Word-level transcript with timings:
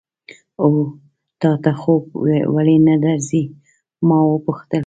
هو، 0.61 0.75
تا 1.41 1.51
ته 1.63 1.71
خوب 1.81 2.03
ولې 2.55 2.77
نه 2.87 2.95
درځي؟ 3.05 3.43
ما 4.07 4.17
وپوښتل. 4.25 4.79